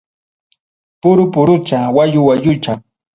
Puru 1.01 1.23
purucha 1.33 1.79
wayu 1.95 2.19
wayucha. 2.27 2.73